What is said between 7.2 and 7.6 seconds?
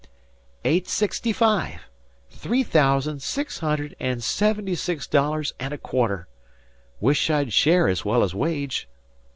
I'd